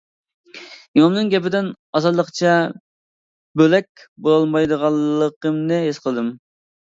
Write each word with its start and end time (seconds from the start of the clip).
ئىمامنىڭ 0.99 1.27
گېپىدىن 1.33 1.67
ئاسانلىقچە 1.99 2.55
بۆلەك 3.61 4.05
بولالمايدىغانلىقىمنى 4.29 5.81
ھېس 5.85 6.01
قىلدىم. 6.07 6.33